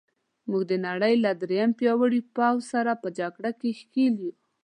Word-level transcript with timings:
موږ 0.49 0.63
د 0.71 0.73
نړۍ 0.87 1.13
له 1.25 1.31
درېیم 1.41 1.71
پیاوړي 1.79 2.21
پوځ 2.35 2.59
سره 2.73 2.91
په 3.01 3.07
جګړه 3.19 3.51
کې 3.59 3.69
ښکېل 3.79 4.15
یو. 4.23 4.33